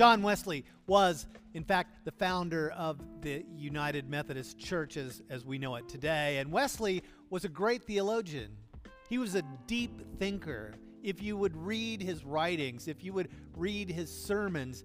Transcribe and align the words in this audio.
John 0.00 0.22
Wesley 0.22 0.64
was, 0.86 1.26
in 1.52 1.62
fact, 1.62 2.06
the 2.06 2.10
founder 2.10 2.70
of 2.70 2.98
the 3.20 3.44
United 3.54 4.08
Methodist 4.08 4.58
Church 4.58 4.96
as, 4.96 5.20
as 5.28 5.44
we 5.44 5.58
know 5.58 5.76
it 5.76 5.90
today. 5.90 6.38
And 6.38 6.50
Wesley 6.50 7.02
was 7.28 7.44
a 7.44 7.50
great 7.50 7.84
theologian. 7.84 8.56
He 9.10 9.18
was 9.18 9.34
a 9.34 9.42
deep 9.66 10.00
thinker. 10.18 10.72
If 11.02 11.22
you 11.22 11.36
would 11.36 11.54
read 11.54 12.00
his 12.00 12.24
writings, 12.24 12.88
if 12.88 13.04
you 13.04 13.12
would 13.12 13.28
read 13.54 13.90
his 13.90 14.10
sermons, 14.10 14.84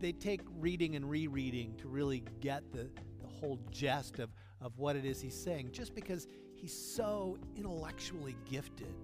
they 0.00 0.12
take 0.12 0.42
reading 0.58 0.96
and 0.96 1.08
rereading 1.08 1.74
to 1.78 1.88
really 1.88 2.24
get 2.42 2.62
the, 2.74 2.90
the 3.22 3.26
whole 3.26 3.58
gist 3.70 4.18
of, 4.18 4.28
of 4.60 4.76
what 4.76 4.96
it 4.96 5.06
is 5.06 5.18
he's 5.18 5.42
saying, 5.42 5.70
just 5.72 5.94
because 5.94 6.28
he's 6.54 6.78
so 6.78 7.38
intellectually 7.56 8.36
gifted. 8.50 8.94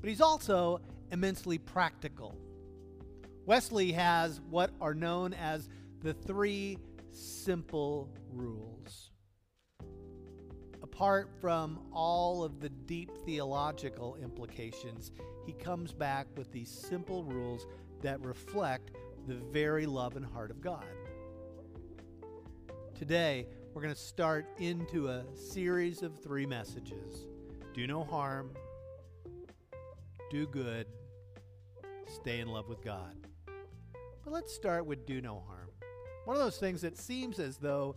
But 0.00 0.08
he's 0.08 0.22
also 0.22 0.80
immensely 1.12 1.58
practical. 1.58 2.38
Wesley 3.46 3.92
has 3.92 4.40
what 4.50 4.72
are 4.80 4.92
known 4.92 5.32
as 5.32 5.68
the 6.00 6.12
three 6.12 6.78
simple 7.12 8.10
rules. 8.32 9.12
Apart 10.82 11.30
from 11.40 11.78
all 11.92 12.42
of 12.42 12.58
the 12.58 12.68
deep 12.68 13.12
theological 13.24 14.16
implications, 14.16 15.12
he 15.46 15.52
comes 15.52 15.92
back 15.92 16.26
with 16.36 16.50
these 16.50 16.68
simple 16.68 17.22
rules 17.22 17.68
that 18.02 18.20
reflect 18.24 18.90
the 19.28 19.36
very 19.52 19.86
love 19.86 20.16
and 20.16 20.26
heart 20.26 20.50
of 20.50 20.60
God. 20.60 20.84
Today, 22.98 23.46
we're 23.72 23.82
going 23.82 23.94
to 23.94 24.00
start 24.00 24.46
into 24.58 25.06
a 25.06 25.24
series 25.36 26.02
of 26.02 26.20
three 26.20 26.46
messages 26.46 27.26
do 27.74 27.86
no 27.86 28.02
harm, 28.02 28.50
do 30.30 30.46
good, 30.46 30.86
stay 32.08 32.40
in 32.40 32.48
love 32.48 32.68
with 32.68 32.82
God. 32.82 33.14
But 34.26 34.32
let's 34.32 34.52
start 34.52 34.86
with 34.86 35.06
do 35.06 35.20
no 35.20 35.44
harm. 35.46 35.68
One 36.24 36.36
of 36.36 36.42
those 36.42 36.56
things 36.56 36.80
that 36.80 36.98
seems 36.98 37.38
as 37.38 37.58
though 37.58 37.94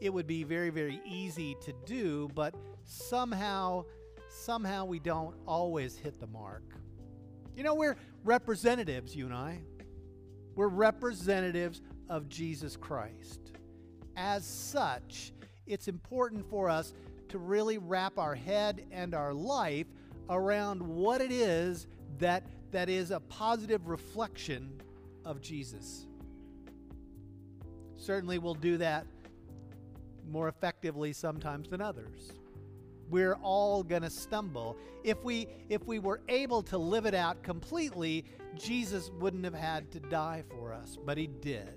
it 0.00 0.14
would 0.14 0.28
be 0.28 0.44
very, 0.44 0.70
very 0.70 1.00
easy 1.04 1.56
to 1.60 1.74
do, 1.84 2.30
but 2.36 2.54
somehow, 2.84 3.86
somehow 4.28 4.84
we 4.84 5.00
don't 5.00 5.34
always 5.44 5.96
hit 5.96 6.20
the 6.20 6.26
mark. 6.28 6.62
You 7.56 7.64
know, 7.64 7.74
we're 7.74 7.96
representatives, 8.22 9.16
you 9.16 9.24
and 9.24 9.34
I. 9.34 9.58
We're 10.54 10.68
representatives 10.68 11.82
of 12.08 12.28
Jesus 12.28 12.76
Christ. 12.76 13.50
As 14.16 14.46
such, 14.46 15.32
it's 15.66 15.88
important 15.88 16.48
for 16.48 16.70
us 16.70 16.94
to 17.30 17.38
really 17.38 17.78
wrap 17.78 18.20
our 18.20 18.36
head 18.36 18.86
and 18.92 19.16
our 19.16 19.34
life 19.34 19.88
around 20.30 20.80
what 20.80 21.20
it 21.20 21.32
is 21.32 21.88
that, 22.18 22.46
that 22.70 22.88
is 22.88 23.10
a 23.10 23.18
positive 23.18 23.88
reflection 23.88 24.80
of 25.24 25.40
Jesus. 25.40 26.06
Certainly, 27.96 28.38
we'll 28.38 28.54
do 28.54 28.76
that 28.78 29.06
more 30.28 30.48
effectively 30.48 31.12
sometimes 31.12 31.68
than 31.68 31.80
others. 31.80 32.32
We're 33.10 33.36
all 33.42 33.82
going 33.82 34.02
to 34.02 34.10
stumble. 34.10 34.76
If 35.04 35.22
we 35.22 35.46
if 35.68 35.86
we 35.86 35.98
were 35.98 36.20
able 36.28 36.62
to 36.64 36.78
live 36.78 37.04
it 37.04 37.14
out 37.14 37.42
completely, 37.42 38.24
Jesus 38.56 39.10
wouldn't 39.18 39.44
have 39.44 39.54
had 39.54 39.90
to 39.92 40.00
die 40.00 40.42
for 40.50 40.72
us, 40.72 40.96
but 41.04 41.18
he 41.18 41.26
did. 41.26 41.74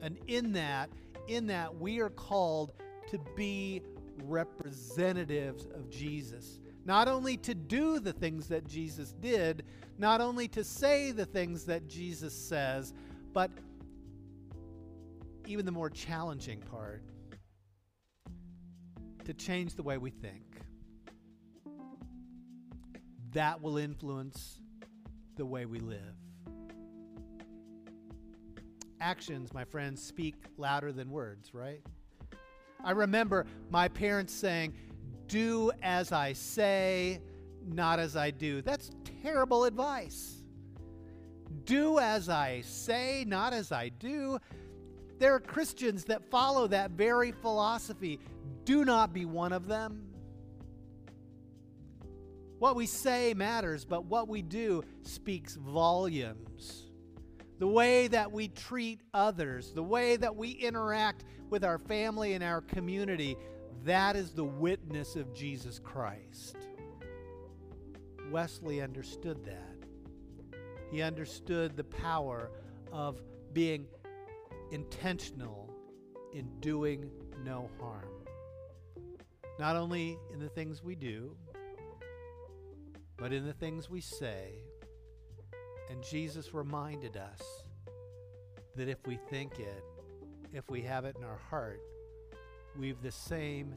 And 0.00 0.18
in 0.26 0.52
that, 0.54 0.90
in 1.28 1.46
that 1.46 1.76
we 1.76 2.00
are 2.00 2.10
called 2.10 2.72
to 3.10 3.18
be 3.36 3.82
representatives 4.24 5.66
of 5.66 5.88
Jesus. 5.88 6.58
Not 6.84 7.06
only 7.06 7.36
to 7.38 7.54
do 7.54 8.00
the 8.00 8.12
things 8.12 8.48
that 8.48 8.66
Jesus 8.66 9.12
did, 9.12 9.61
not 9.98 10.20
only 10.20 10.48
to 10.48 10.64
say 10.64 11.10
the 11.12 11.26
things 11.26 11.64
that 11.66 11.86
Jesus 11.86 12.34
says, 12.34 12.92
but 13.32 13.50
even 15.46 15.66
the 15.66 15.72
more 15.72 15.90
challenging 15.90 16.60
part 16.60 17.02
to 19.24 19.34
change 19.34 19.74
the 19.74 19.82
way 19.82 19.98
we 19.98 20.10
think. 20.10 20.44
That 23.32 23.62
will 23.62 23.78
influence 23.78 24.58
the 25.36 25.46
way 25.46 25.64
we 25.64 25.78
live. 25.80 26.16
Actions, 29.00 29.52
my 29.52 29.64
friends, 29.64 30.02
speak 30.02 30.34
louder 30.58 30.92
than 30.92 31.10
words, 31.10 31.54
right? 31.54 31.80
I 32.84 32.92
remember 32.92 33.46
my 33.70 33.88
parents 33.88 34.32
saying, 34.32 34.74
Do 35.28 35.72
as 35.82 36.12
I 36.12 36.34
say, 36.34 37.20
not 37.66 37.98
as 37.98 38.16
I 38.16 38.30
do. 38.30 38.60
That's 38.60 38.90
terrible 39.22 39.64
advice. 39.64 40.42
Do 41.64 41.98
as 41.98 42.28
I 42.28 42.62
say, 42.62 43.24
not 43.26 43.52
as 43.52 43.70
I 43.70 43.90
do. 43.90 44.38
There 45.18 45.34
are 45.34 45.40
Christians 45.40 46.04
that 46.06 46.28
follow 46.30 46.66
that 46.68 46.92
very 46.92 47.30
philosophy. 47.30 48.18
Do 48.64 48.84
not 48.84 49.12
be 49.12 49.24
one 49.24 49.52
of 49.52 49.68
them. 49.68 50.08
What 52.58 52.74
we 52.76 52.86
say 52.86 53.34
matters, 53.34 53.84
but 53.84 54.04
what 54.04 54.28
we 54.28 54.42
do 54.42 54.82
speaks 55.02 55.56
volumes. 55.56 56.88
The 57.58 57.66
way 57.66 58.08
that 58.08 58.32
we 58.32 58.48
treat 58.48 59.00
others, 59.14 59.72
the 59.72 59.82
way 59.82 60.16
that 60.16 60.34
we 60.34 60.50
interact 60.50 61.24
with 61.48 61.64
our 61.64 61.78
family 61.78 62.32
and 62.32 62.42
our 62.42 62.60
community, 62.60 63.36
that 63.84 64.16
is 64.16 64.30
the 64.30 64.44
witness 64.44 65.16
of 65.16 65.32
Jesus 65.34 65.78
Christ. 65.78 66.56
Wesley 68.30 68.80
understood 68.80 69.44
that. 69.44 69.88
He 70.90 71.02
understood 71.02 71.76
the 71.76 71.84
power 71.84 72.50
of 72.92 73.20
being 73.52 73.86
intentional 74.70 75.70
in 76.32 76.48
doing 76.60 77.10
no 77.44 77.68
harm. 77.80 78.08
Not 79.58 79.76
only 79.76 80.18
in 80.32 80.38
the 80.38 80.48
things 80.48 80.82
we 80.82 80.94
do, 80.94 81.36
but 83.16 83.32
in 83.32 83.46
the 83.46 83.52
things 83.52 83.88
we 83.88 84.00
say. 84.00 84.54
And 85.90 86.02
Jesus 86.02 86.54
reminded 86.54 87.16
us 87.16 87.42
that 88.76 88.88
if 88.88 89.06
we 89.06 89.18
think 89.30 89.58
it, 89.58 89.84
if 90.52 90.68
we 90.70 90.82
have 90.82 91.04
it 91.04 91.16
in 91.18 91.24
our 91.24 91.40
heart, 91.50 91.80
we've 92.78 93.00
the 93.02 93.12
same 93.12 93.74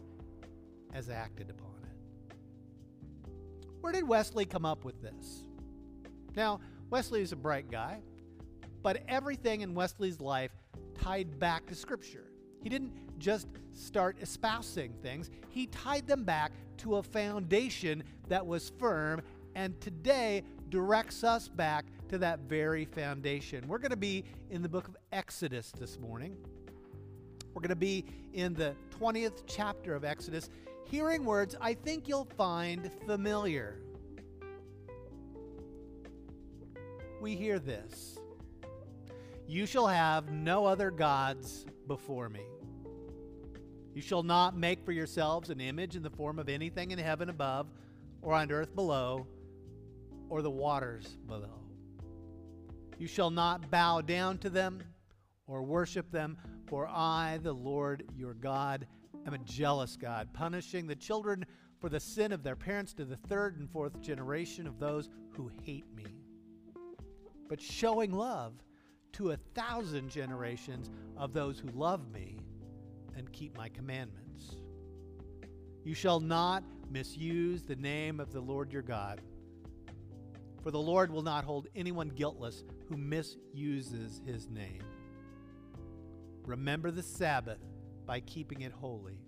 as 0.93 1.09
acted 1.09 1.49
upon. 1.49 1.74
Where 3.85 3.93
did 3.93 4.07
Wesley 4.07 4.45
come 4.45 4.65
up 4.65 4.83
with 4.83 4.99
this? 4.99 5.43
Now, 6.35 6.59
Wesley 6.89 7.21
is 7.21 7.33
a 7.33 7.35
bright 7.35 7.69
guy, 7.69 7.99
but 8.81 9.03
everything 9.07 9.61
in 9.61 9.75
Wesley's 9.75 10.19
life 10.19 10.49
tied 10.99 11.37
back 11.37 11.67
to 11.67 11.75
Scripture. 11.75 12.25
He 12.63 12.67
didn't 12.67 13.19
just 13.19 13.47
start 13.73 14.17
espousing 14.19 14.93
things, 15.03 15.29
he 15.49 15.67
tied 15.67 16.07
them 16.07 16.23
back 16.23 16.51
to 16.77 16.95
a 16.95 17.03
foundation 17.03 18.03
that 18.27 18.43
was 18.43 18.71
firm 18.79 19.21
and 19.53 19.79
today 19.79 20.41
directs 20.69 21.23
us 21.23 21.47
back 21.47 21.85
to 22.09 22.17
that 22.17 22.39
very 22.39 22.85
foundation. 22.85 23.67
We're 23.67 23.77
going 23.77 23.91
to 23.91 23.97
be 23.97 24.23
in 24.49 24.63
the 24.63 24.69
book 24.69 24.87
of 24.87 24.97
Exodus 25.11 25.71
this 25.71 25.99
morning. 25.99 26.35
We're 27.53 27.61
going 27.61 27.69
to 27.69 27.75
be 27.75 28.03
in 28.33 28.55
the 28.55 28.73
20th 28.99 29.43
chapter 29.45 29.93
of 29.93 30.03
Exodus, 30.03 30.49
hearing 30.85 31.25
words 31.25 31.55
I 31.59 31.73
think 31.73 32.07
you'll 32.07 32.29
find 32.37 32.89
familiar. 33.05 33.81
We 37.21 37.35
hear 37.35 37.59
this 37.59 38.17
You 39.47 39.65
shall 39.65 39.87
have 39.87 40.31
no 40.31 40.65
other 40.65 40.91
gods 40.91 41.65
before 41.87 42.29
me. 42.29 42.41
You 43.93 44.01
shall 44.01 44.23
not 44.23 44.57
make 44.57 44.83
for 44.83 44.91
yourselves 44.91 45.49
an 45.49 45.61
image 45.61 45.95
in 45.95 46.03
the 46.03 46.09
form 46.09 46.37
of 46.37 46.49
anything 46.49 46.91
in 46.91 46.99
heaven 46.99 47.29
above, 47.29 47.67
or 48.21 48.33
on 48.33 48.51
earth 48.51 48.75
below, 48.75 49.25
or 50.29 50.41
the 50.41 50.51
waters 50.51 51.17
below. 51.27 51.61
You 52.97 53.07
shall 53.07 53.31
not 53.31 53.71
bow 53.71 54.01
down 54.01 54.37
to 54.39 54.49
them 54.49 54.83
or 55.47 55.63
worship 55.63 56.11
them, 56.11 56.37
for 56.67 56.87
I, 56.87 57.39
the 57.41 57.53
Lord 57.53 58.03
your 58.17 58.33
God, 58.33 58.87
am 59.25 59.33
a 59.33 59.39
jealous 59.39 59.95
God, 59.95 60.29
punishing 60.33 60.87
the 60.87 60.95
children 60.95 61.45
for 61.79 61.89
the 61.89 61.99
sin 61.99 62.31
of 62.31 62.43
their 62.43 62.55
parents 62.55 62.93
to 62.93 63.05
the 63.05 63.17
third 63.17 63.59
and 63.59 63.69
fourth 63.69 63.99
generation 64.01 64.67
of 64.67 64.79
those 64.79 65.09
who 65.31 65.51
hate 65.63 65.85
me, 65.95 66.05
but 67.49 67.61
showing 67.61 68.11
love 68.11 68.53
to 69.13 69.31
a 69.31 69.37
thousand 69.53 70.09
generations 70.09 70.89
of 71.17 71.33
those 71.33 71.59
who 71.59 71.69
love 71.69 72.11
me 72.11 72.39
and 73.15 73.31
keep 73.31 73.57
my 73.57 73.69
commandments. 73.69 74.57
You 75.83 75.93
shall 75.93 76.19
not 76.19 76.63
misuse 76.89 77.63
the 77.63 77.75
name 77.75 78.19
of 78.19 78.31
the 78.33 78.41
Lord 78.41 78.71
your 78.71 78.81
God 78.81 79.21
for 80.65 80.71
the 80.71 80.79
Lord 80.79 81.11
will 81.11 81.21
not 81.21 81.45
hold 81.45 81.67
anyone 81.75 82.09
guiltless 82.09 82.63
who 82.89 82.97
misuses 82.97 84.19
his 84.25 84.49
name. 84.49 84.81
Remember 86.43 86.89
the 86.89 87.03
Sabbath 87.03 87.59
by 88.05 88.19
keeping 88.21 88.61
it 88.61 88.71
holy. 88.71 89.19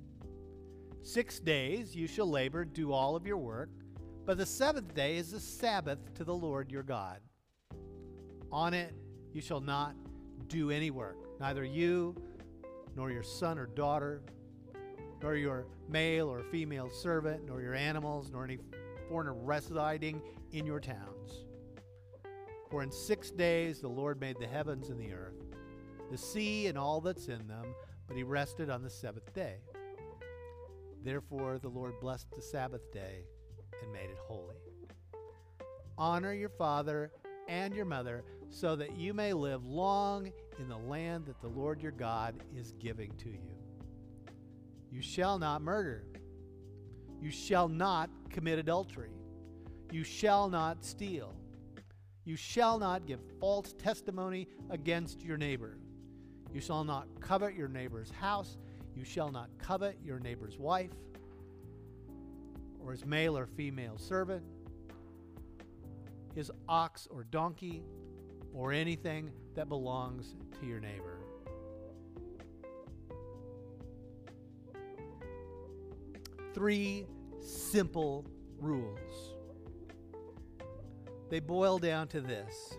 Six 1.03 1.39
days 1.39 1.95
you 1.95 2.07
shall 2.07 2.29
labor, 2.29 2.65
do 2.65 2.91
all 2.91 3.15
of 3.15 3.25
your 3.25 3.38
work, 3.38 3.69
but 4.25 4.38
the 4.38 4.45
seventh 4.45 4.94
day 4.94 5.18
is 5.18 5.31
the 5.31 5.39
Sabbath 5.39 6.13
to 6.15 6.24
the 6.24 6.35
Lord 6.35 6.71
your 6.71 6.83
God. 6.83 7.19
On 8.51 8.74
it 8.74 8.94
You 9.33 9.41
shall 9.41 9.62
not 9.62 9.95
do 10.47 10.71
any 10.71 10.91
work, 10.91 11.18
neither 11.39 11.63
you, 11.63 12.15
nor 12.95 13.12
your 13.12 13.24
son 13.24 13.59
or 13.59 13.68
daughter, 13.68 14.21
nor 15.21 15.35
your 15.35 15.68
male 15.89 16.27
or 16.27 16.44
female 16.44 16.89
servant, 16.89 17.45
nor 17.45 17.62
your 17.62 17.75
animals, 17.75 18.31
nor 18.31 18.44
any 18.44 18.57
foreigner 19.07 19.33
residing 19.33 20.21
in 20.51 20.65
your 20.65 20.80
towns. 20.80 21.45
For 22.69 22.83
in 22.83 22.91
six 22.91 23.31
days 23.31 23.80
the 23.80 23.88
Lord 23.88 24.19
made 24.19 24.38
the 24.39 24.47
heavens 24.47 24.89
and 24.89 25.00
the 25.00 25.13
earth, 25.13 25.41
the 26.12 26.18
sea 26.18 26.68
and 26.68 26.77
all 26.77 27.01
that's 27.01 27.27
in 27.27 27.47
them, 27.47 27.73
but 28.07 28.18
he 28.18 28.24
rested 28.24 28.69
on 28.69 28.81
the 28.81 28.89
seventh 28.89 29.33
day. 29.33 29.57
Therefore 31.04 31.59
the 31.59 31.69
Lord 31.69 32.00
blessed 32.00 32.27
the 32.36 32.42
Sabbath 32.42 32.92
day 32.92 33.24
and 33.81 33.92
made 33.92 34.09
it 34.09 34.18
holy. 34.27 34.56
Honor 35.98 36.33
your 36.33 36.50
father 36.50 37.12
and 37.48 37.74
your 37.74 37.86
mother, 37.86 38.24
so 38.50 38.75
that 38.75 38.98
you 38.98 39.13
may 39.13 39.33
live 39.33 39.65
long 39.65 40.31
in 40.59 40.68
the 40.68 40.77
land 40.77 41.25
that 41.25 41.42
the 41.42 41.48
Lord 41.48 41.81
your 41.81 41.92
God 41.92 42.36
is 42.56 42.74
giving 42.74 43.12
to 43.18 43.30
you. 43.30 43.57
You 44.92 45.01
shall 45.01 45.39
not 45.39 45.62
murder. 45.62 46.06
You 47.21 47.31
shall 47.31 47.68
not 47.68 48.09
commit 48.30 48.59
adultery. 48.59 49.12
You 49.92 50.04
shall 50.04 50.50
not 50.50 50.83
steal. 50.83 51.36
You 52.25 52.36
shall 52.36 52.77
not 52.77 53.06
give 53.06 53.19
false 53.39 53.74
testimony 53.74 54.48
against 54.69 55.24
your 55.24 55.38
neighbor. 55.38 55.77
You 56.53 56.61
shall 56.61 56.83
not 56.83 57.07
covet 57.19 57.55
your 57.55 57.67
neighbor's 57.67 58.09
house. 58.09 58.57
You 58.95 59.03
shall 59.03 59.31
not 59.31 59.49
covet 59.59 59.97
your 60.03 60.19
neighbor's 60.19 60.57
wife, 60.57 60.91
or 62.83 62.91
his 62.91 63.05
male 63.05 63.38
or 63.38 63.45
female 63.45 63.97
servant, 63.97 64.44
his 66.33 66.51
ox 66.67 67.07
or 67.11 67.23
donkey, 67.25 67.83
or 68.53 68.71
anything 68.71 69.29
that 69.55 69.69
belongs 69.69 70.35
to 70.59 70.65
your 70.65 70.79
neighbor. 70.79 71.19
Three 76.53 77.05
simple 77.39 78.25
rules. 78.59 79.35
They 81.29 81.39
boil 81.39 81.77
down 81.77 82.07
to 82.09 82.21
this 82.21 82.77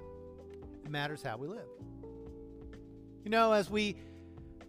it 0.84 0.90
matters 0.90 1.22
how 1.22 1.36
we 1.36 1.46
live. 1.46 1.68
You 3.28 3.32
know, 3.32 3.52
as 3.52 3.68
we 3.68 3.94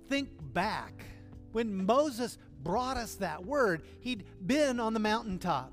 think 0.09 0.27
back, 0.51 1.05
when 1.53 1.85
Moses 1.85 2.37
brought 2.61 2.97
us 2.97 3.15
that 3.15 3.45
word, 3.45 3.83
he'd 4.01 4.25
been 4.45 4.81
on 4.81 4.93
the 4.93 4.99
mountaintop. 4.99 5.71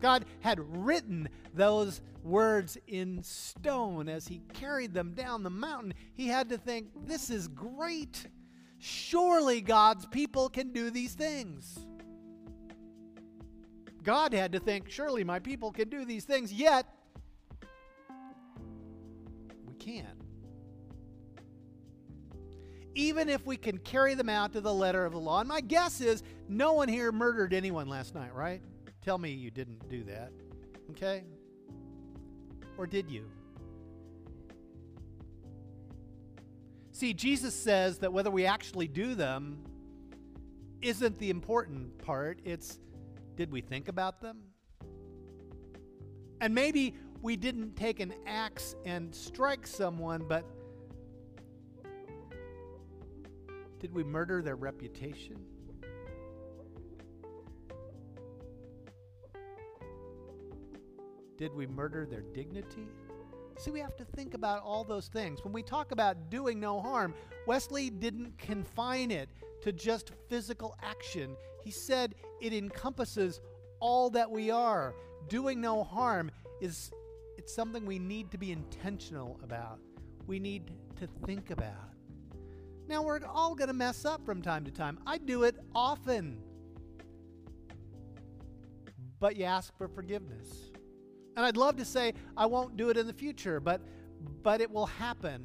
God 0.00 0.24
had 0.40 0.58
written 0.58 1.28
those 1.52 2.00
words 2.24 2.78
in 2.86 3.22
stone 3.22 4.08
as 4.08 4.26
he 4.26 4.40
carried 4.54 4.94
them 4.94 5.12
down 5.12 5.42
the 5.42 5.50
mountain. 5.50 5.92
He 6.14 6.28
had 6.28 6.48
to 6.48 6.56
think, 6.56 6.88
this 7.04 7.28
is 7.28 7.46
great. 7.46 8.26
Surely 8.78 9.60
God's 9.60 10.06
people 10.06 10.48
can 10.48 10.72
do 10.72 10.88
these 10.88 11.12
things. 11.12 11.78
God 14.02 14.32
had 14.32 14.52
to 14.52 14.60
think, 14.60 14.88
surely 14.88 15.24
my 15.24 15.40
people 15.40 15.70
can 15.70 15.90
do 15.90 16.06
these 16.06 16.24
things, 16.24 16.54
yet 16.54 16.86
we 19.68 19.74
can't. 19.74 20.21
Even 22.94 23.28
if 23.28 23.46
we 23.46 23.56
can 23.56 23.78
carry 23.78 24.14
them 24.14 24.28
out 24.28 24.52
to 24.52 24.60
the 24.60 24.72
letter 24.72 25.04
of 25.04 25.12
the 25.12 25.20
law. 25.20 25.40
And 25.40 25.48
my 25.48 25.60
guess 25.60 26.00
is 26.00 26.22
no 26.48 26.74
one 26.74 26.88
here 26.88 27.10
murdered 27.10 27.54
anyone 27.54 27.88
last 27.88 28.14
night, 28.14 28.34
right? 28.34 28.60
Tell 29.02 29.18
me 29.18 29.30
you 29.30 29.50
didn't 29.50 29.88
do 29.88 30.04
that. 30.04 30.30
Okay? 30.90 31.24
Or 32.76 32.86
did 32.86 33.10
you? 33.10 33.24
See, 36.92 37.14
Jesus 37.14 37.54
says 37.54 37.98
that 37.98 38.12
whether 38.12 38.30
we 38.30 38.46
actually 38.46 38.86
do 38.86 39.14
them 39.14 39.58
isn't 40.82 41.18
the 41.18 41.30
important 41.30 41.96
part. 41.98 42.40
It's 42.44 42.78
did 43.36 43.50
we 43.50 43.60
think 43.60 43.88
about 43.88 44.20
them? 44.20 44.38
And 46.40 46.54
maybe 46.54 46.94
we 47.22 47.36
didn't 47.36 47.76
take 47.76 48.00
an 48.00 48.12
axe 48.26 48.74
and 48.84 49.14
strike 49.14 49.66
someone, 49.66 50.24
but 50.28 50.44
did 53.82 53.92
we 53.92 54.04
murder 54.04 54.42
their 54.42 54.54
reputation? 54.54 55.36
Did 61.36 61.52
we 61.52 61.66
murder 61.66 62.06
their 62.06 62.20
dignity? 62.20 62.86
See, 63.58 63.72
we 63.72 63.80
have 63.80 63.96
to 63.96 64.04
think 64.04 64.34
about 64.34 64.62
all 64.62 64.84
those 64.84 65.08
things. 65.08 65.42
When 65.42 65.52
we 65.52 65.64
talk 65.64 65.90
about 65.90 66.30
doing 66.30 66.60
no 66.60 66.80
harm, 66.80 67.12
Wesley 67.48 67.90
didn't 67.90 68.38
confine 68.38 69.10
it 69.10 69.28
to 69.62 69.72
just 69.72 70.12
physical 70.28 70.76
action. 70.80 71.36
He 71.64 71.72
said 71.72 72.14
it 72.40 72.52
encompasses 72.52 73.40
all 73.80 74.10
that 74.10 74.30
we 74.30 74.52
are. 74.52 74.94
Doing 75.28 75.60
no 75.60 75.82
harm 75.82 76.30
is 76.60 76.92
it's 77.36 77.52
something 77.52 77.84
we 77.84 77.98
need 77.98 78.30
to 78.30 78.38
be 78.38 78.52
intentional 78.52 79.40
about. 79.42 79.80
We 80.28 80.38
need 80.38 80.70
to 81.00 81.08
think 81.26 81.50
about. 81.50 81.92
Now 82.92 83.00
we're 83.00 83.20
all 83.24 83.54
going 83.54 83.68
to 83.68 83.74
mess 83.74 84.04
up 84.04 84.22
from 84.26 84.42
time 84.42 84.66
to 84.66 84.70
time. 84.70 84.98
I 85.06 85.16
do 85.16 85.44
it 85.44 85.56
often. 85.74 86.42
But 89.18 89.34
you 89.34 89.46
ask 89.46 89.74
for 89.78 89.88
forgiveness. 89.88 90.50
And 91.34 91.46
I'd 91.46 91.56
love 91.56 91.76
to 91.76 91.86
say 91.86 92.12
I 92.36 92.44
won't 92.44 92.76
do 92.76 92.90
it 92.90 92.98
in 92.98 93.06
the 93.06 93.14
future, 93.14 93.60
but 93.60 93.80
but 94.42 94.60
it 94.60 94.70
will 94.70 94.84
happen. 94.84 95.42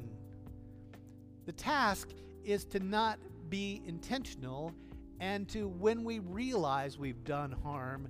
The 1.46 1.52
task 1.52 2.10
is 2.44 2.66
to 2.66 2.80
not 2.80 3.18
be 3.48 3.80
intentional 3.86 4.74
and 5.18 5.48
to, 5.48 5.68
when 5.68 6.04
we 6.04 6.18
realize 6.18 6.98
we've 6.98 7.24
done 7.24 7.50
harm, 7.50 8.08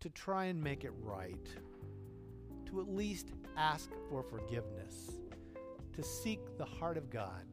to 0.00 0.10
try 0.10 0.46
and 0.46 0.60
make 0.60 0.82
it 0.82 0.92
right. 1.00 1.48
To 2.66 2.80
at 2.80 2.88
least 2.88 3.28
ask 3.56 3.90
for 4.10 4.24
forgiveness. 4.24 5.12
To 5.92 6.02
seek 6.02 6.58
the 6.58 6.64
heart 6.64 6.96
of 6.96 7.08
God. 7.08 7.44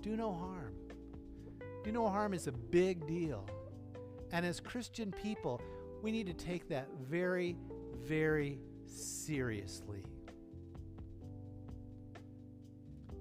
Do 0.00 0.16
no 0.16 0.32
harm. 0.32 0.74
Do 1.84 1.92
no 1.92 2.08
harm 2.08 2.34
is 2.34 2.46
a 2.46 2.52
big 2.52 3.06
deal. 3.06 3.46
And 4.32 4.46
as 4.46 4.60
Christian 4.60 5.12
people, 5.12 5.60
we 6.02 6.10
need 6.10 6.26
to 6.26 6.34
take 6.34 6.68
that 6.68 6.88
very, 7.00 7.56
very 8.02 8.58
seriously. 8.86 10.04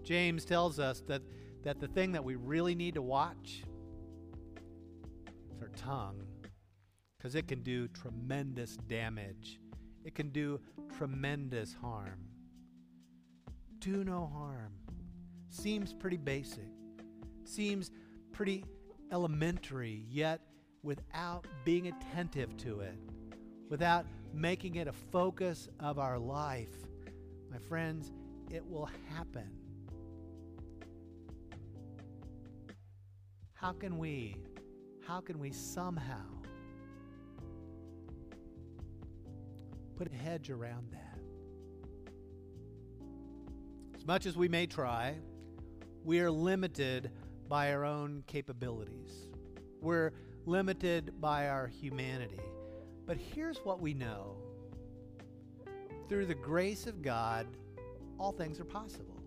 James 0.03 0.45
tells 0.45 0.79
us 0.79 1.01
that, 1.07 1.21
that 1.63 1.79
the 1.79 1.87
thing 1.87 2.13
that 2.13 2.23
we 2.23 2.35
really 2.35 2.73
need 2.75 2.95
to 2.95 3.01
watch 3.01 3.63
is 5.53 5.61
our 5.61 5.69
tongue, 5.75 6.25
because 7.17 7.35
it 7.35 7.47
can 7.47 7.61
do 7.61 7.87
tremendous 7.89 8.77
damage, 8.87 9.59
it 10.03 10.15
can 10.15 10.29
do 10.29 10.59
tremendous 10.97 11.73
harm. 11.73 12.19
Do 13.79 14.03
no 14.03 14.31
harm. 14.33 14.78
Seems 15.49 15.93
pretty 15.93 16.17
basic, 16.17 16.71
seems 17.43 17.91
pretty 18.31 18.63
elementary, 19.11 20.05
yet 20.07 20.41
without 20.83 21.45
being 21.65 21.87
attentive 21.87 22.55
to 22.57 22.81
it, 22.81 22.95
without 23.67 24.05
making 24.33 24.75
it 24.75 24.87
a 24.87 24.93
focus 24.93 25.67
of 25.79 25.97
our 25.97 26.19
life, 26.19 26.69
my 27.51 27.57
friends, 27.57 28.11
it 28.51 28.63
will 28.65 28.89
happen. 29.09 29.49
How 33.53 33.73
can 33.73 33.97
we, 33.97 34.37
how 35.05 35.19
can 35.19 35.39
we 35.39 35.51
somehow 35.51 36.25
put 39.97 40.07
a 40.11 40.15
hedge 40.15 40.49
around 40.49 40.91
that? 40.91 41.19
As 43.95 44.05
much 44.05 44.25
as 44.25 44.37
we 44.37 44.47
may 44.47 44.65
try, 44.65 45.15
we 46.03 46.19
are 46.19 46.31
limited 46.31 47.11
by 47.47 47.73
our 47.73 47.85
own 47.85 48.23
capabilities. 48.27 49.29
We're 49.81 50.11
limited 50.45 51.19
by 51.19 51.49
our 51.49 51.67
humanity. 51.67 52.39
But 53.05 53.17
here's 53.17 53.57
what 53.59 53.81
we 53.81 53.93
know 53.93 54.37
through 56.07 56.25
the 56.25 56.35
grace 56.35 56.87
of 56.87 57.01
God, 57.01 57.47
all 58.19 58.31
things 58.31 58.59
are 58.59 58.65
possible 58.65 59.19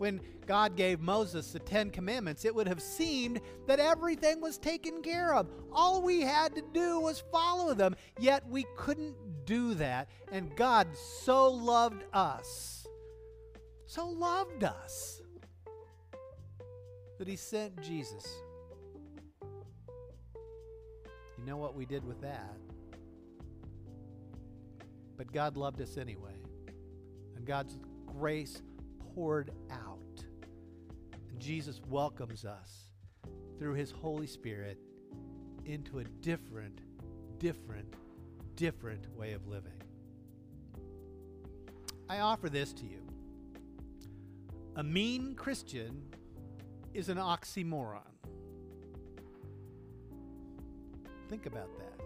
when 0.00 0.18
God 0.46 0.76
gave 0.76 1.00
Moses 1.00 1.52
the 1.52 1.58
Ten 1.58 1.90
Commandments, 1.90 2.46
it 2.46 2.54
would 2.54 2.66
have 2.66 2.80
seemed 2.80 3.38
that 3.66 3.78
everything 3.78 4.40
was 4.40 4.56
taken 4.56 5.02
care 5.02 5.34
of. 5.34 5.46
All 5.70 6.00
we 6.00 6.22
had 6.22 6.54
to 6.54 6.62
do 6.72 7.00
was 7.00 7.22
follow 7.30 7.74
them, 7.74 7.94
yet 8.18 8.42
we 8.48 8.64
couldn't 8.78 9.14
do 9.44 9.74
that. 9.74 10.08
And 10.32 10.56
God 10.56 10.88
so 10.96 11.50
loved 11.50 12.04
us, 12.14 12.86
so 13.84 14.08
loved 14.08 14.64
us, 14.64 15.19
that 17.20 17.28
He 17.28 17.36
sent 17.36 17.78
Jesus. 17.82 18.26
You 21.36 21.44
know 21.44 21.58
what 21.58 21.76
we 21.76 21.84
did 21.84 22.02
with 22.02 22.22
that? 22.22 22.56
But 25.18 25.30
God 25.30 25.54
loved 25.58 25.82
us 25.82 25.98
anyway. 25.98 26.32
and 27.36 27.44
God's 27.44 27.76
grace 28.06 28.62
poured 29.14 29.50
out. 29.70 30.24
And 31.30 31.38
Jesus 31.38 31.82
welcomes 31.90 32.46
us 32.46 32.86
through 33.58 33.74
his 33.74 33.90
Holy 33.90 34.26
Spirit 34.26 34.78
into 35.66 35.98
a 35.98 36.04
different, 36.04 36.80
different, 37.38 37.96
different 38.56 39.14
way 39.14 39.32
of 39.32 39.46
living. 39.46 39.82
I 42.08 42.20
offer 42.20 42.48
this 42.48 42.72
to 42.72 42.86
you. 42.86 43.06
A 44.76 44.82
mean 44.82 45.34
Christian 45.34 46.02
is 46.94 47.08
an 47.08 47.18
oxymoron. 47.18 48.00
Think 51.28 51.46
about 51.46 51.68
that. 51.78 52.04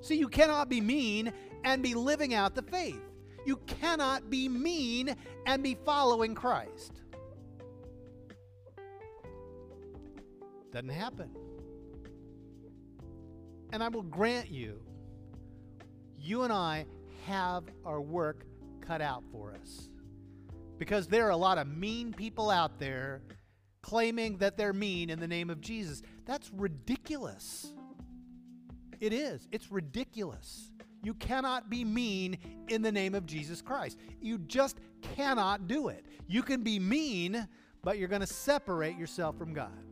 See, 0.00 0.16
you 0.16 0.28
cannot 0.28 0.68
be 0.68 0.80
mean 0.80 1.32
and 1.64 1.82
be 1.82 1.94
living 1.94 2.34
out 2.34 2.54
the 2.54 2.62
faith. 2.62 3.00
You 3.44 3.56
cannot 3.66 4.30
be 4.30 4.48
mean 4.48 5.14
and 5.46 5.62
be 5.62 5.76
following 5.84 6.34
Christ. 6.34 7.02
Doesn't 10.72 10.88
happen. 10.88 11.30
And 13.72 13.82
I 13.82 13.88
will 13.88 14.02
grant 14.02 14.50
you, 14.50 14.80
you 16.18 16.42
and 16.42 16.52
I 16.52 16.86
have 17.26 17.64
our 17.84 18.00
work 18.00 18.44
cut 18.80 19.00
out 19.00 19.22
for 19.30 19.54
us. 19.54 19.88
Because 20.80 21.06
there 21.08 21.26
are 21.26 21.30
a 21.30 21.36
lot 21.36 21.58
of 21.58 21.68
mean 21.68 22.14
people 22.14 22.48
out 22.48 22.78
there 22.78 23.20
claiming 23.82 24.38
that 24.38 24.56
they're 24.56 24.72
mean 24.72 25.10
in 25.10 25.20
the 25.20 25.28
name 25.28 25.50
of 25.50 25.60
Jesus. 25.60 26.00
That's 26.24 26.50
ridiculous. 26.54 27.74
It 28.98 29.12
is. 29.12 29.46
It's 29.52 29.70
ridiculous. 29.70 30.72
You 31.02 31.12
cannot 31.12 31.68
be 31.68 31.84
mean 31.84 32.38
in 32.68 32.80
the 32.80 32.90
name 32.90 33.14
of 33.14 33.26
Jesus 33.26 33.60
Christ. 33.60 33.98
You 34.22 34.38
just 34.38 34.78
cannot 35.02 35.68
do 35.68 35.88
it. 35.88 36.06
You 36.26 36.42
can 36.42 36.62
be 36.62 36.78
mean, 36.78 37.46
but 37.84 37.98
you're 37.98 38.08
going 38.08 38.22
to 38.22 38.26
separate 38.26 38.96
yourself 38.96 39.36
from 39.36 39.52
God. 39.52 39.84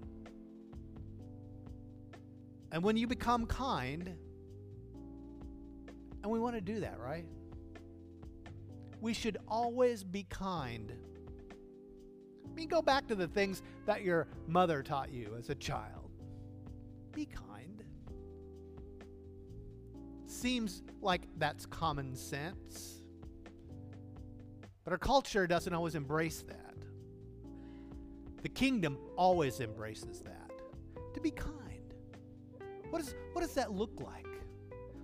And 2.73 2.83
when 2.83 2.97
you 2.97 3.07
become 3.07 3.45
kind, 3.45 4.17
and 6.23 6.33
we 6.33 6.39
want 6.39 6.55
to 6.55 6.63
do 6.63 6.81
that, 6.81 6.99
right? 6.99 7.27
We 9.01 9.13
should 9.13 9.39
always 9.47 10.03
be 10.05 10.25
kind. 10.25 10.93
I 12.45 12.55
mean, 12.55 12.69
go 12.69 12.83
back 12.83 13.07
to 13.09 13.15
the 13.15 13.29
things 13.29 13.63
that 13.87 14.03
your 14.03 14.27
mother 14.47 14.83
taught 14.83 15.13
you 15.13 15.35
as 15.39 15.51
a 15.51 15.55
child. 15.55 16.11
Be 17.13 17.27
kind. 17.27 17.85
Seems 20.27 20.83
like 21.01 21.23
that's 21.37 21.67
common 21.67 22.15
sense. 22.15 23.03
But 24.85 24.93
our 24.93 24.99
culture 24.99 25.47
doesn't 25.47 25.73
always 25.73 25.95
embrace 25.95 26.43
that. 26.49 26.75
The 28.43 28.49
kingdom 28.49 28.99
always 29.17 29.61
embraces 29.61 30.21
that. 30.21 30.51
To 31.15 31.21
be 31.21 31.31
kind. 31.31 31.95
What, 32.91 33.03
is, 33.03 33.15
what 33.33 33.43
does 33.43 33.55
that 33.55 33.73
look 33.73 34.01
like? 34.01 34.27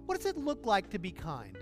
What 0.07 0.17
does 0.17 0.27
it 0.27 0.37
look 0.37 0.67
like 0.67 0.91
to 0.91 0.99
be 0.99 1.11
kind? 1.11 1.57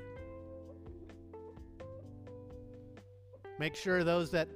Make 3.62 3.76
sure 3.76 4.02
those 4.02 4.33
that 4.33 4.49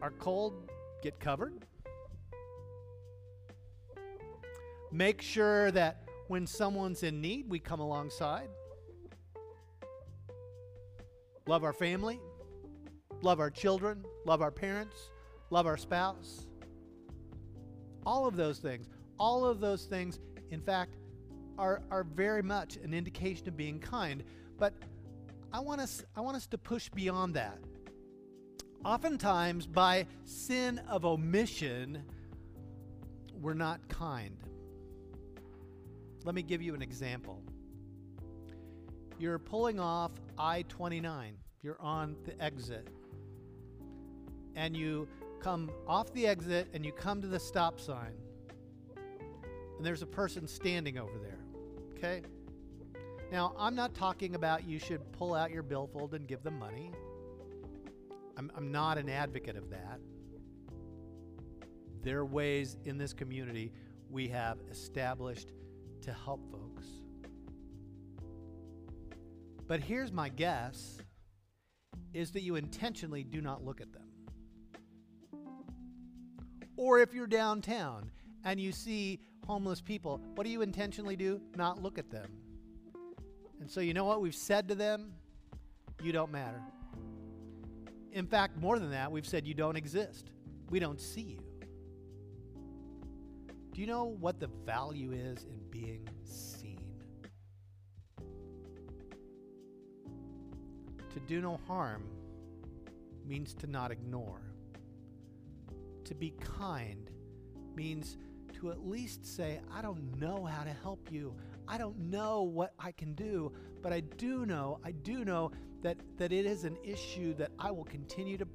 are 0.00 0.12
cold 0.12 0.70
get 1.02 1.20
covered. 1.20 1.66
Make 4.90 5.20
sure 5.20 5.70
that 5.72 6.08
when 6.28 6.46
someone's 6.46 7.02
in 7.02 7.20
need, 7.20 7.50
we 7.50 7.58
come 7.58 7.80
alongside. 7.80 8.48
Love 11.46 11.64
our 11.64 11.74
family, 11.74 12.18
love 13.20 13.40
our 13.40 13.50
children, 13.50 14.02
love 14.24 14.40
our 14.40 14.50
parents, 14.50 15.10
love 15.50 15.66
our 15.66 15.76
spouse. 15.76 16.46
All 18.06 18.26
of 18.26 18.36
those 18.36 18.58
things. 18.58 18.88
All 19.18 19.44
of 19.44 19.60
those 19.60 19.84
things, 19.84 20.18
in 20.50 20.62
fact, 20.62 20.96
are, 21.58 21.82
are 21.90 22.04
very 22.04 22.42
much 22.42 22.78
an 22.78 22.94
indication 22.94 23.48
of 23.48 23.54
being 23.54 23.78
kind. 23.78 24.24
But 24.58 24.72
I 25.54 25.60
want 25.60 25.80
us, 25.80 26.02
I 26.16 26.20
want 26.20 26.36
us 26.36 26.48
to 26.48 26.58
push 26.58 26.88
beyond 26.88 27.34
that. 27.34 27.58
Oftentimes, 28.84 29.68
by 29.68 30.08
sin 30.24 30.80
of 30.88 31.04
omission, 31.04 32.02
we're 33.40 33.54
not 33.54 33.88
kind. 33.88 34.36
Let 36.24 36.34
me 36.34 36.42
give 36.42 36.60
you 36.60 36.74
an 36.74 36.82
example. 36.82 37.40
You're 39.20 39.38
pulling 39.38 39.78
off 39.78 40.10
I 40.36 40.62
29, 40.62 41.36
you're 41.62 41.80
on 41.80 42.16
the 42.24 42.42
exit, 42.42 42.88
and 44.56 44.76
you 44.76 45.06
come 45.40 45.70
off 45.86 46.12
the 46.14 46.26
exit 46.26 46.66
and 46.74 46.84
you 46.84 46.90
come 46.90 47.22
to 47.22 47.28
the 47.28 47.38
stop 47.38 47.78
sign 47.78 48.14
and 49.76 49.86
there's 49.86 50.02
a 50.02 50.06
person 50.06 50.48
standing 50.48 50.98
over 50.98 51.18
there. 51.18 51.38
Okay? 51.96 52.26
Now, 53.34 53.52
I'm 53.58 53.74
not 53.74 53.96
talking 53.96 54.36
about 54.36 54.64
you 54.64 54.78
should 54.78 55.00
pull 55.10 55.34
out 55.34 55.50
your 55.50 55.64
billfold 55.64 56.14
and 56.14 56.24
give 56.24 56.44
them 56.44 56.56
money. 56.56 56.92
I'm, 58.36 58.48
I'm 58.56 58.70
not 58.70 58.96
an 58.96 59.08
advocate 59.08 59.56
of 59.56 59.70
that. 59.70 59.98
There 62.04 62.20
are 62.20 62.24
ways 62.24 62.76
in 62.84 62.96
this 62.96 63.12
community 63.12 63.72
we 64.08 64.28
have 64.28 64.58
established 64.70 65.50
to 66.02 66.12
help 66.12 66.48
folks. 66.48 66.86
But 69.66 69.80
here's 69.80 70.12
my 70.12 70.28
guess 70.28 70.98
is 72.12 72.30
that 72.30 72.42
you 72.42 72.54
intentionally 72.54 73.24
do 73.24 73.40
not 73.40 73.64
look 73.64 73.80
at 73.80 73.92
them. 73.92 74.12
Or 76.76 77.00
if 77.00 77.12
you're 77.12 77.26
downtown 77.26 78.12
and 78.44 78.60
you 78.60 78.70
see 78.70 79.18
homeless 79.44 79.80
people, 79.80 80.20
what 80.36 80.44
do 80.44 80.50
you 80.50 80.62
intentionally 80.62 81.16
do? 81.16 81.40
Not 81.56 81.82
look 81.82 81.98
at 81.98 82.10
them. 82.10 82.43
And 83.64 83.70
so, 83.70 83.80
you 83.80 83.94
know 83.94 84.04
what 84.04 84.20
we've 84.20 84.34
said 84.34 84.68
to 84.68 84.74
them? 84.74 85.14
You 86.02 86.12
don't 86.12 86.30
matter. 86.30 86.60
In 88.12 88.26
fact, 88.26 88.60
more 88.60 88.78
than 88.78 88.90
that, 88.90 89.10
we've 89.10 89.24
said 89.24 89.46
you 89.46 89.54
don't 89.54 89.76
exist. 89.76 90.28
We 90.68 90.80
don't 90.80 91.00
see 91.00 91.22
you. 91.22 91.40
Do 93.72 93.80
you 93.80 93.86
know 93.86 94.04
what 94.04 94.38
the 94.38 94.48
value 94.66 95.12
is 95.12 95.44
in 95.44 95.58
being 95.70 96.06
seen? 96.24 96.94
To 101.14 101.20
do 101.26 101.40
no 101.40 101.58
harm 101.66 102.04
means 103.26 103.54
to 103.54 103.66
not 103.66 103.90
ignore. 103.90 104.42
To 106.04 106.14
be 106.14 106.34
kind 106.58 107.10
means 107.74 108.18
to 108.60 108.70
at 108.72 108.86
least 108.86 109.24
say, 109.24 109.60
I 109.74 109.80
don't 109.80 110.20
know 110.20 110.44
how 110.44 110.64
to 110.64 110.72
help 110.82 111.08
you. 111.10 111.34
I 111.66 111.78
don't 111.78 111.98
know 111.98 112.42
what 112.42 112.74
I 112.78 112.92
can 112.92 113.14
do, 113.14 113.52
but 113.82 113.92
I 113.92 114.00
do 114.00 114.44
know, 114.46 114.78
I 114.84 114.92
do 114.92 115.24
know 115.24 115.50
that, 115.82 115.98
that 116.18 116.32
it 116.32 116.46
is 116.46 116.64
an 116.64 116.76
issue 116.82 117.34
that 117.34 117.50
I 117.58 117.70
will 117.70 117.84
continue 117.84 118.36
to 118.38 118.46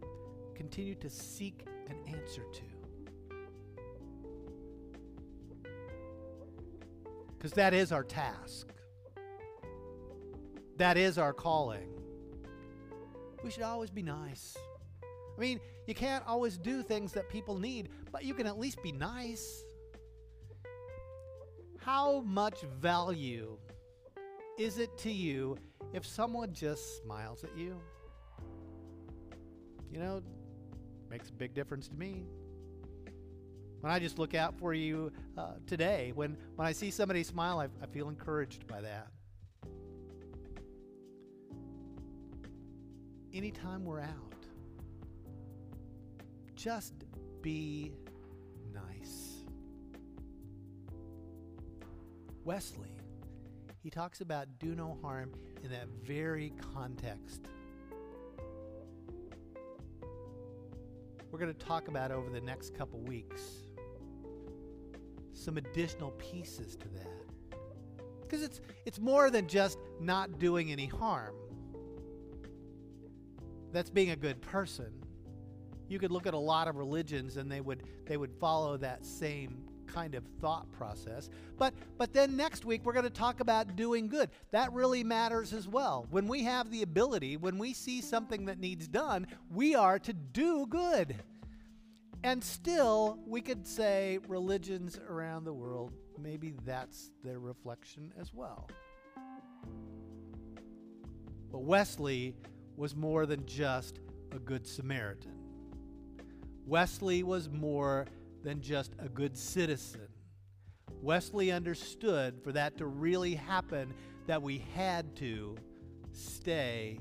continue 0.55 0.95
to 0.95 1.09
seek 1.09 1.65
an 1.87 1.95
answer 2.05 2.43
to. 2.53 2.61
Because 7.37 7.53
that 7.53 7.73
is 7.73 7.93
our 7.93 8.03
task. 8.03 8.67
That 10.75 10.97
is 10.97 11.17
our 11.17 11.31
calling. 11.31 11.87
We 13.41 13.51
should 13.51 13.63
always 13.63 13.89
be 13.89 14.03
nice. 14.03 14.57
I 15.37 15.39
mean, 15.39 15.61
you 15.87 15.95
can't 15.95 16.27
always 16.27 16.57
do 16.57 16.83
things 16.83 17.13
that 17.13 17.29
people 17.29 17.57
need, 17.57 17.89
but 18.11 18.25
you 18.25 18.33
can 18.33 18.45
at 18.45 18.59
least 18.59 18.83
be 18.83 18.91
nice. 18.91 19.63
How 21.91 22.21
much 22.21 22.61
value 22.79 23.57
is 24.59 24.77
it 24.77 24.95
to 24.99 25.11
you 25.11 25.57
if 25.91 26.05
someone 26.05 26.53
just 26.53 27.01
smiles 27.01 27.43
at 27.43 27.49
you? 27.57 27.81
You 29.91 29.97
know, 29.97 30.21
makes 31.09 31.29
a 31.29 31.33
big 31.33 31.55
difference 31.55 31.87
to 31.87 31.95
me. 31.95 32.27
When 33.79 33.91
I 33.91 33.97
just 33.97 34.19
look 34.19 34.35
out 34.35 34.55
for 34.59 34.71
you 34.71 35.11
uh, 35.35 35.53
today, 35.65 36.11
when, 36.13 36.37
when 36.57 36.67
I 36.67 36.73
see 36.73 36.91
somebody 36.91 37.23
smile, 37.23 37.59
I, 37.59 37.69
I 37.81 37.87
feel 37.87 38.07
encouraged 38.07 38.67
by 38.67 38.81
that. 38.81 39.07
Anytime 43.33 43.83
we're 43.83 44.01
out, 44.01 44.45
just 46.53 46.93
be 47.41 47.93
Wesley, 52.49 52.89
he 53.83 53.91
talks 53.91 54.21
about 54.21 54.47
do 54.57 54.73
no 54.73 54.97
harm 55.03 55.31
in 55.63 55.69
that 55.69 55.87
very 56.03 56.51
context. 56.73 57.43
We're 61.29 61.37
going 61.37 61.53
to 61.53 61.65
talk 61.65 61.89
about 61.89 62.09
over 62.09 62.31
the 62.31 62.41
next 62.41 62.75
couple 62.75 63.01
weeks 63.01 63.43
some 65.31 65.57
additional 65.57 66.09
pieces 66.13 66.75
to 66.77 66.87
that. 66.87 67.59
Because 68.21 68.41
it's, 68.41 68.61
it's 68.83 68.99
more 68.99 69.29
than 69.29 69.47
just 69.47 69.77
not 70.01 70.39
doing 70.39 70.71
any 70.71 70.87
harm. 70.87 71.35
That's 73.71 73.91
being 73.91 74.09
a 74.09 74.15
good 74.15 74.41
person. 74.41 74.91
You 75.87 75.99
could 75.99 76.11
look 76.11 76.25
at 76.25 76.33
a 76.33 76.39
lot 76.39 76.67
of 76.67 76.77
religions 76.77 77.37
and 77.37 77.51
they 77.51 77.61
would, 77.61 77.83
they 78.07 78.17
would 78.17 78.33
follow 78.39 78.75
that 78.77 79.05
same 79.05 79.68
kind 79.93 80.15
of 80.15 80.23
thought 80.41 80.71
process. 80.71 81.29
But 81.57 81.73
but 81.97 82.13
then 82.13 82.35
next 82.35 82.65
week 82.65 82.85
we're 82.85 82.93
going 82.93 83.03
to 83.03 83.09
talk 83.09 83.39
about 83.39 83.75
doing 83.75 84.07
good. 84.07 84.29
That 84.51 84.71
really 84.73 85.03
matters 85.03 85.53
as 85.53 85.67
well. 85.67 86.07
When 86.09 86.27
we 86.27 86.43
have 86.43 86.71
the 86.71 86.81
ability, 86.81 87.37
when 87.37 87.57
we 87.57 87.73
see 87.73 88.01
something 88.01 88.45
that 88.45 88.59
needs 88.59 88.87
done, 88.87 89.27
we 89.49 89.75
are 89.75 89.99
to 89.99 90.13
do 90.13 90.65
good. 90.67 91.15
And 92.23 92.43
still, 92.43 93.17
we 93.25 93.41
could 93.41 93.65
say 93.65 94.19
religions 94.27 94.99
around 95.09 95.45
the 95.45 95.53
world, 95.53 95.93
maybe 96.21 96.53
that's 96.65 97.11
their 97.23 97.39
reflection 97.39 98.13
as 98.19 98.33
well. 98.33 98.69
But 101.51 101.63
Wesley 101.63 102.35
was 102.75 102.95
more 102.95 103.25
than 103.25 103.45
just 103.45 103.99
a 104.33 104.39
good 104.39 104.67
Samaritan. 104.67 105.33
Wesley 106.65 107.23
was 107.23 107.49
more 107.49 108.05
than 108.43 108.61
just 108.61 108.93
a 108.99 109.09
good 109.09 109.37
citizen. 109.37 110.07
Wesley 111.01 111.51
understood 111.51 112.41
for 112.43 112.51
that 112.51 112.77
to 112.77 112.85
really 112.85 113.35
happen 113.35 113.93
that 114.27 114.41
we 114.41 114.65
had 114.75 115.15
to 115.17 115.57
stay 116.11 116.99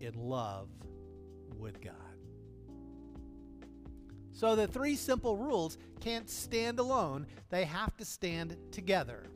in 0.00 0.14
love 0.14 0.68
with 1.58 1.80
God. 1.80 1.94
So 4.32 4.56
the 4.56 4.66
three 4.66 4.96
simple 4.96 5.36
rules 5.36 5.76
can't 6.00 6.28
stand 6.28 6.78
alone, 6.78 7.26
they 7.50 7.64
have 7.64 7.96
to 7.98 8.04
stand 8.04 8.56
together. 8.70 9.26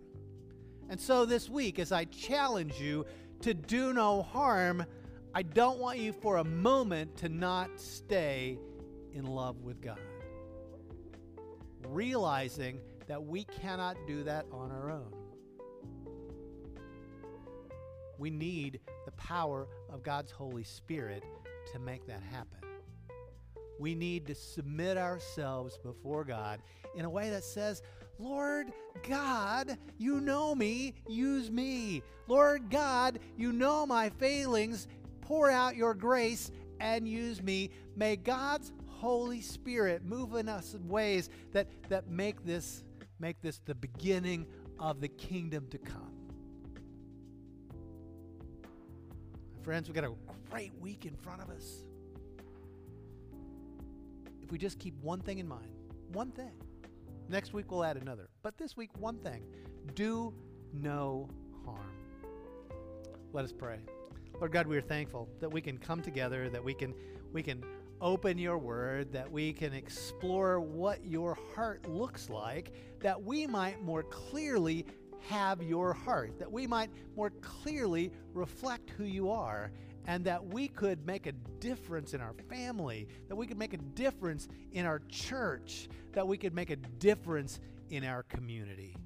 And 0.88 1.00
so 1.00 1.24
this 1.24 1.48
week, 1.48 1.78
as 1.78 1.92
I 1.92 2.04
challenge 2.04 2.80
you 2.80 3.06
to 3.42 3.54
do 3.54 3.92
no 3.92 4.22
harm, 4.22 4.84
I 5.34 5.42
don't 5.42 5.78
want 5.78 5.98
you 5.98 6.12
for 6.12 6.38
a 6.38 6.44
moment 6.44 7.16
to 7.18 7.28
not 7.28 7.78
stay 7.78 8.58
in 9.12 9.26
love 9.26 9.62
with 9.62 9.80
God 9.80 9.98
realizing 11.90 12.80
that 13.06 13.22
we 13.22 13.44
cannot 13.44 13.96
do 14.06 14.22
that 14.24 14.46
on 14.52 14.70
our 14.70 14.90
own. 14.90 15.12
We 18.18 18.30
need 18.30 18.80
the 19.04 19.12
power 19.12 19.68
of 19.90 20.02
God's 20.02 20.30
Holy 20.30 20.64
Spirit 20.64 21.22
to 21.72 21.78
make 21.78 22.06
that 22.06 22.22
happen. 22.22 22.58
We 23.78 23.94
need 23.94 24.26
to 24.28 24.34
submit 24.34 24.96
ourselves 24.96 25.78
before 25.82 26.24
God 26.24 26.60
in 26.94 27.04
a 27.04 27.10
way 27.10 27.28
that 27.30 27.44
says, 27.44 27.82
Lord 28.18 28.72
God, 29.06 29.76
you 29.98 30.20
know 30.20 30.54
me, 30.54 30.94
use 31.06 31.50
me. 31.50 32.02
Lord 32.26 32.70
God, 32.70 33.18
you 33.36 33.52
know 33.52 33.84
my 33.86 34.08
failings, 34.08 34.88
pour 35.20 35.50
out 35.50 35.76
your 35.76 35.92
grace 35.92 36.50
and 36.80 37.06
use 37.06 37.42
me. 37.42 37.70
May 37.94 38.16
God's 38.16 38.72
Holy 38.98 39.40
Spirit 39.40 40.04
move 40.04 40.34
in 40.34 40.48
us 40.48 40.74
in 40.74 40.88
ways 40.88 41.28
that, 41.52 41.68
that 41.88 42.08
make 42.08 42.44
this 42.44 42.84
make 43.18 43.40
this 43.40 43.60
the 43.64 43.74
beginning 43.74 44.46
of 44.78 45.00
the 45.00 45.08
kingdom 45.08 45.66
to 45.70 45.78
come. 45.78 46.12
Friends, 49.62 49.88
we've 49.88 49.94
got 49.94 50.04
a 50.04 50.12
great 50.50 50.72
week 50.80 51.06
in 51.06 51.16
front 51.16 51.42
of 51.42 51.50
us. 51.50 51.84
If 54.42 54.52
we 54.52 54.58
just 54.58 54.78
keep 54.78 54.94
one 55.02 55.20
thing 55.20 55.38
in 55.38 55.48
mind, 55.48 55.70
one 56.12 56.30
thing. 56.30 56.52
Next 57.28 57.52
week 57.52 57.70
we'll 57.70 57.84
add 57.84 57.96
another. 57.96 58.28
But 58.42 58.56
this 58.58 58.76
week, 58.76 58.90
one 58.98 59.18
thing 59.18 59.42
do 59.94 60.32
no 60.72 61.28
harm. 61.64 61.80
Let 63.32 63.44
us 63.44 63.52
pray. 63.52 63.78
Lord 64.38 64.52
God, 64.52 64.66
we 64.66 64.76
are 64.76 64.82
thankful 64.82 65.28
that 65.40 65.50
we 65.50 65.60
can 65.60 65.78
come 65.78 66.02
together, 66.02 66.48
that 66.50 66.62
we 66.62 66.74
can 66.74 66.94
we 67.32 67.42
can 67.42 67.64
open 68.00 68.38
your 68.38 68.58
word, 68.58 69.12
that 69.12 69.30
we 69.30 69.52
can 69.52 69.72
explore 69.72 70.60
what 70.60 71.04
your 71.04 71.36
heart 71.54 71.88
looks 71.88 72.28
like, 72.28 72.72
that 73.00 73.22
we 73.22 73.46
might 73.46 73.82
more 73.82 74.02
clearly 74.02 74.86
have 75.28 75.62
your 75.62 75.92
heart, 75.92 76.38
that 76.38 76.50
we 76.50 76.66
might 76.66 76.90
more 77.16 77.30
clearly 77.40 78.12
reflect 78.32 78.90
who 78.90 79.04
you 79.04 79.30
are, 79.30 79.72
and 80.06 80.24
that 80.24 80.44
we 80.44 80.68
could 80.68 81.04
make 81.04 81.26
a 81.26 81.32
difference 81.58 82.14
in 82.14 82.20
our 82.20 82.34
family, 82.48 83.08
that 83.28 83.34
we 83.34 83.46
could 83.46 83.58
make 83.58 83.72
a 83.74 83.78
difference 83.78 84.48
in 84.72 84.86
our 84.86 85.00
church, 85.08 85.88
that 86.12 86.26
we 86.26 86.36
could 86.36 86.54
make 86.54 86.70
a 86.70 86.76
difference 86.76 87.58
in 87.90 88.04
our 88.04 88.22
community. 88.24 88.96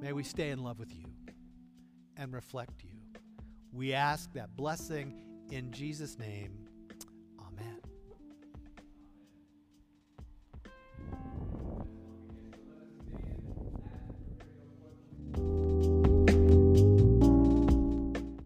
May 0.00 0.12
we 0.12 0.22
stay 0.22 0.50
in 0.50 0.64
love 0.64 0.78
with 0.78 0.94
you 0.94 1.04
and 2.16 2.32
reflect 2.32 2.82
you. 2.82 2.90
We 3.72 3.92
ask 3.92 4.32
that 4.32 4.56
blessing 4.56 5.14
in 5.50 5.72
Jesus' 5.72 6.18
name. 6.18 6.69